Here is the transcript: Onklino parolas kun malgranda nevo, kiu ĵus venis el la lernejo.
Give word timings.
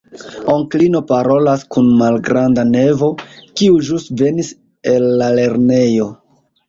Onklino 0.51 1.01
parolas 1.11 1.65
kun 1.75 1.91
malgranda 1.99 2.65
nevo, 2.69 3.09
kiu 3.61 3.77
ĵus 3.91 4.09
venis 4.23 4.51
el 4.95 5.07
la 5.23 5.29
lernejo. 5.43 6.09